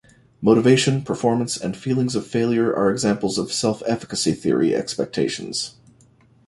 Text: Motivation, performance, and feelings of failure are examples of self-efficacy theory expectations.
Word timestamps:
Motivation, 0.41 1.03
performance, 1.03 1.55
and 1.55 1.77
feelings 1.77 2.15
of 2.15 2.25
failure 2.25 2.75
are 2.75 2.89
examples 2.89 3.37
of 3.37 3.53
self-efficacy 3.53 4.31
theory 4.33 4.73
expectations. 4.73 5.75